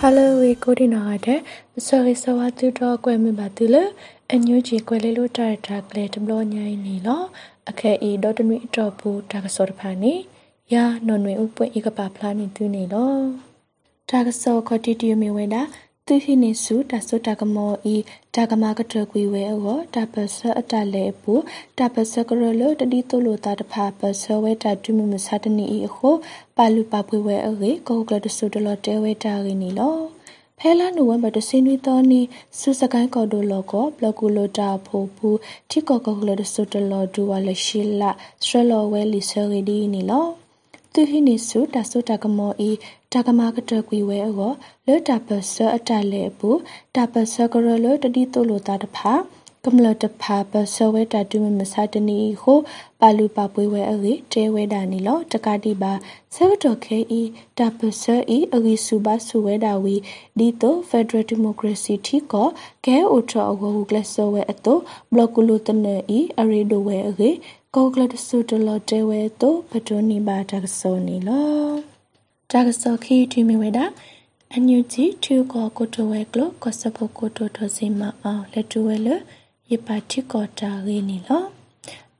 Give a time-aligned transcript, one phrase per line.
[0.00, 1.40] ဟာလိုဝေကိုဒီနာတဲ့
[1.86, 3.76] ဆော်ရီဆဝတ်တူတော့ကွယ်မြပါတူလ
[4.32, 7.22] အညူကြီးကွယ်လေးလို့တာတာကလေးတဘလညိုင်းနေလော
[7.70, 10.14] အခဲဤဒေါ်တမီတော့ဘူးတာကစောတဖာနေ
[10.72, 12.46] ယာနော်နွေဥပွင့်ဤကပါဖလားနေ
[16.08, 17.96] သူနေလောတာကစောခတိတီမီဝဲတာသူဟိနေစုတဆုတကမောဤ
[18.34, 21.34] တကမကတကွေဝဲအောတပစအတလေပူ
[21.78, 26.10] တပစကရလတတိတလိုတာတဖာပစဝဲတတုမမစတနီဤအခု
[26.56, 29.96] ပါလူပပွေဝဲအေကောကလတဆုတလတဲဝဲတာရင်းနီလော
[30.60, 32.20] ဖဲလာနိုဝင်ဘာတစင်းဝီတော်နီ
[32.60, 35.38] စုစကိုင်းကော်ဒိုလောကောဘလကူလိုတာဖိုဘူး
[35.70, 38.10] တိကောကောကလတဆုတလဒူဝါလရှိလာ
[38.42, 40.45] စထရလောဝဲလီဆရီဒီနီလော
[40.98, 42.70] သူဟိနေစုတဆုတကမောဤ
[43.12, 44.52] တကမာကတကွေဝဲအော
[44.86, 46.58] လောတပစအတလေဘူး
[46.94, 49.12] တပစကရလောတတိတိုလိုတာတဖာ
[49.64, 52.54] ကမလတဖာပစဝဲတတုမမစတနီဟု
[53.00, 55.92] ပါလူပပွေးဝဲအေတဲဝဲတာနီလောတကတိပါ
[56.34, 57.22] ဆဲတော်ခဲဤ
[57.58, 58.04] တပစ
[58.36, 59.96] ဤအဂီစုပါစုဝဲတာဝီ
[60.38, 62.48] ဒီတိုဖက်ဒရယ်ဒီမိုကရေစီတီကော
[62.86, 64.78] ကဲအိုထောအဝဟုကလဆဝဲအတို
[65.12, 67.30] ဘလော့ကူလိုတနေဤအရီဒိုဝဲအေ
[67.78, 71.72] ကောကလတဆုတလတဲဝဲတိုပဒိုနီဘာတကစောနီလော
[72.50, 73.84] တကစောခီတီမီဝဲတာ
[74.52, 79.08] အန်ယူဂျီထူကောကိုတိုဝဲကလကောစပိုကိုတိုတိုစီမအောင်လက်တူဝဲလ
[79.70, 81.44] ယပါတိကောတာရင်းနီလော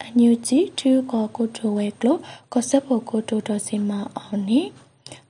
[0.01, 2.09] အန်ယူဂျီထူကောကိုတိုဝဲကလ
[2.53, 4.61] ကောစပိုကိုတိုတိုစီမအောင်နီ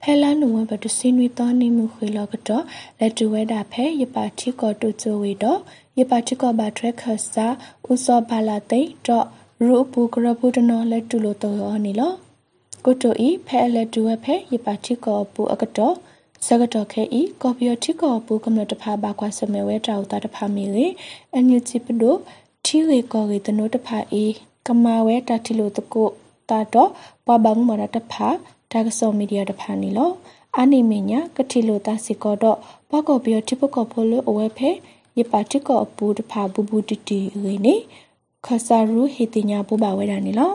[0.00, 2.64] ဖဲလာနုဝဘတစင်းဝီတောနေမှုခွေလောကတော့
[2.98, 5.60] လက်တူဝဲတာဖဲယပါတိကောတိုချိုဝေတော့
[5.98, 7.46] ယပါတိကောဘာထရက်ခါစာ
[7.90, 9.26] ဥစောဘာလာသိတော့
[9.64, 12.12] ရူပူကရပူတနောလက်တူလို့တော်နီလော
[12.84, 15.94] ကိုတိုဤဖဲလက်တူဝဲဖဲယပါတိကောပူအကတော့
[16.46, 20.86] စကတော်ခဲဤကော်ပီယတိကောပူကမ္လတဖာဘာခွာစမဲဝဲတောက်တာတဖာမီလေ
[21.32, 22.14] အန်ယူချီပဒို
[22.64, 24.24] ထီဝေကောရီတနိုတဖာဤ
[24.66, 26.08] ကမာဝဲတာတီလိုတကို
[26.50, 26.90] တာတော့
[27.26, 28.28] ပဘန်းမရတဖာ
[28.72, 30.10] ဒါကဆောမီဒီယာတဖာနီလော
[30.56, 32.58] အာနိမညာကတိလိုတာစီကောတော့
[32.90, 34.70] ဘကောပီယတိပကောဖိုလိုအဝဲဖဲ
[35.18, 37.74] ယပါတိကောပူတဖာဘူဘူတီတီရင်းနေ
[38.46, 40.52] ခဆာရူဟေတိညာပူပါဝဲတာနီလော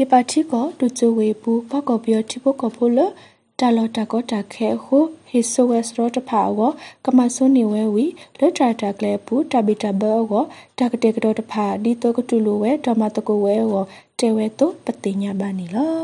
[0.00, 3.10] ယပါတိကောတူချဝေပူဘကောပီယတိပကောဖိုလို
[3.58, 6.60] တာလော်တာကောတာခဲဟုဟိဆိုဝဲစရောတဖာဝ
[7.04, 8.04] ကမဆွနေဝဲဝီ
[8.38, 10.32] လက်တာတာကလေပူတဘီတဘောဝ
[10.78, 13.74] တကတေကတော့တဖာဒီတော့ကတူလိုဝဲတမတကိုဝဲဝ
[14.18, 15.94] တဲဝဲတော့ပတိညာပါနီလော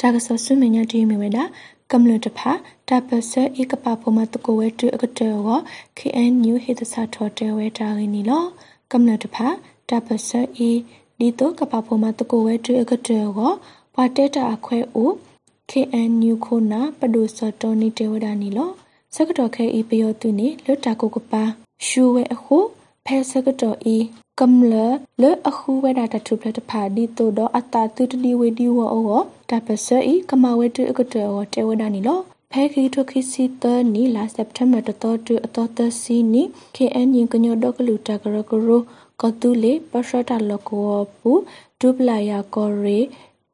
[0.00, 1.44] တာကဆဆွမညာတီမီဝဲတာ
[1.92, 2.52] ကမ္လတဖာ
[2.88, 5.48] တပစဧကပဖမတကိုဝဲတူအကတေဝ
[5.98, 8.44] KNU ဟိတစာထောတဲဝဲတာရင်းနီလော
[8.92, 9.48] ကမ္လတဖာ
[9.88, 10.30] တပစ
[10.68, 10.70] ဧ
[11.18, 13.38] ဒီတော့ကပဖမတကိုဝဲတူအကတေဝ
[13.94, 15.10] ပါတဲတာအခွဲအို
[15.70, 18.70] KNU ခိုနာပဒုစတော်နီတေဝဒနီလော
[19.14, 21.42] စကတော်ခဲဤပယောတုနေလွတ်တာကိုကပါ
[21.86, 22.58] ရှူဝဲအခု
[23.06, 23.96] ဖဲစကတော်ဤ
[24.40, 24.74] ကမ္လ
[25.20, 29.20] လေအခုဝဲတာတထုပလတဖာဒီတိုတော့အတာတူတလီဝေဒီဝအော
[29.50, 32.20] တပစဤကမဝဲတုအကတော်တေဝဒနီလော
[32.52, 36.42] ဖဲခီထိုခီစီတနီလာစက်တမ်ဘာတတော်တူအတော်တစီနီ
[36.76, 38.68] KNU ကညောဒကလူတာကရကရ
[39.22, 41.32] ကတူလေပရှတာလကောပူ
[41.80, 42.98] ဒုပလာယာကောရေ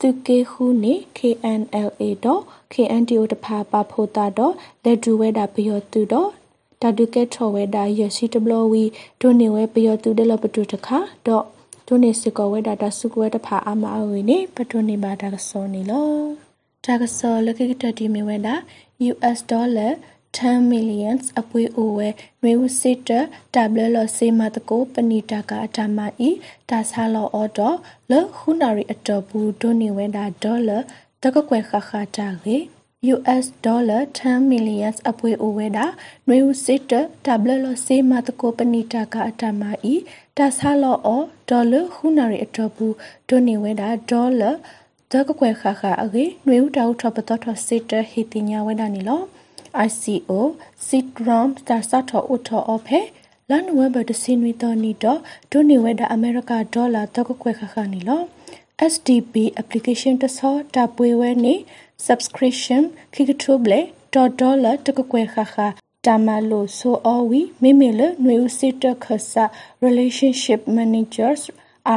[0.00, 2.42] သူကေခုနေ KNLA တော့
[2.72, 4.54] KNDO တဖာပါဖို့တာတော့
[4.84, 6.30] လက်ဒူဝဲတာပယောသူတော့
[6.82, 8.84] တာဒုကဲထော်ဝဲတာရစီတဘလဝီ
[9.20, 11.44] ဒိုနေဝဲပယောသူတယ်လပတူတခါတော့
[11.86, 16.08] ဒိုနေစကောဝဲတာတဆုကွဲတဖာအမအဝေနေပတူနေပါတာကစောနေလော
[16.84, 18.54] တာကစောလကိကတတီမီဝဲတာ
[19.10, 19.92] US dollar
[20.38, 22.08] 10 millions အပွေအိုဝဲ
[22.42, 23.10] နွေဝစစ်တ
[23.54, 26.30] တဘလလစေမတကိုပဏိတာကအတမဤ
[26.70, 27.76] ဒါဆာလောအော်တော့
[28.10, 30.78] လခုနာရီအတော်ဘူးဒိုနေဝဲတာဒေါ်လာ
[31.22, 32.58] တကကွယ်ခခတာလေ
[33.14, 35.86] US dollar 10 millions အပွေအိုဝဲတာ
[36.28, 36.92] နွေဦးစစ်တ
[37.26, 39.62] တဘလလစေမတကိုပဏိတာကအတမ
[39.92, 39.94] ဤ
[40.36, 42.94] ဒါဆာလောအော်ဒေါ်လာခုနာရီအတော်ဘူး
[43.28, 44.50] ဒိုနေဝဲတာဒေါ်လာ
[45.12, 49.22] တကကွယ်ခခအကေနွေဦးတောက်ထပတော်ထစစ်တဟီတင်ညာဝဲတာနီလော
[49.74, 50.56] ICO
[50.86, 53.12] Sidrom Tarsatho Utho Ophe
[53.48, 57.34] la November de Sinwi to ni do do ni we da America dollar to ko
[57.34, 58.28] kwe kha kha ni lo
[58.78, 61.54] SDP application to so ta pwe we ni
[61.96, 63.80] subscription khikithoble
[64.12, 65.68] dot dollar to ko kwe kha kha
[66.06, 69.44] တာမလို့ဆိုအဝီမိမိလနွေဦးစစ်တခဆာ
[69.84, 71.42] relationship managers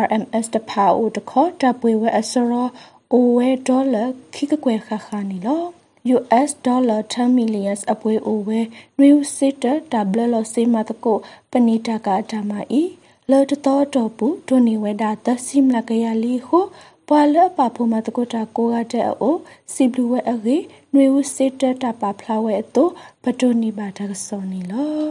[0.04, 2.68] RMS တဖာဦးတခေါ်တပွေဝဲအစရော
[3.14, 4.04] အိုဝဲဒေါ်လာ
[4.36, 5.64] ခိကကွယ်ခခနီလော
[6.15, 8.59] US dollar 10 millions အပွဲအိုဝဲ
[8.98, 11.18] နွေဦးစစ်တတဘလလစေမတကို
[11.51, 12.83] ပဏိတကဓမ္မဤ
[13.31, 16.59] လောတတော်တော်ပူဒုန်နီဝဲတာသစိမလကရလီဟု
[17.07, 19.36] ပွာလပဖုမတကိုတာကိုကတဲ့အို
[19.74, 20.57] စီဘလူဝဲအကေ
[20.94, 22.88] နွေဦးစစ်တတပဖလာဝဲအတို
[23.24, 25.07] ပဒုန်နီပါတကစောနီလော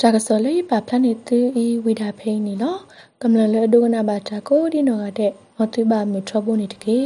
[0.00, 2.76] တကစောလေးပါဖလာနေသူဤဝိဒါဖိန်နီလော
[3.22, 6.98] ကမ္လလအဒုကနာပါတာကိုဒီနောကတဲ့မသွေးပါမထဘုန်နေတကေ